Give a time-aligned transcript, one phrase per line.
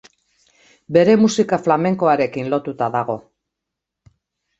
[0.95, 3.19] Bere musika flamenkoarekin lotuta dago.